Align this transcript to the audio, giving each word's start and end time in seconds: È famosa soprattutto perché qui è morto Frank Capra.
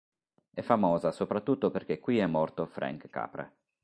È 0.51 0.61
famosa 0.61 1.11
soprattutto 1.11 1.69
perché 1.69 1.99
qui 1.99 2.17
è 2.17 2.25
morto 2.25 2.65
Frank 2.65 3.07
Capra. 3.11 3.47